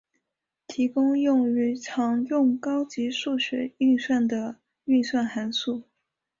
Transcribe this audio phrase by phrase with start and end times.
[0.65, 5.83] 提供用于常用高级数学运算的运算函数。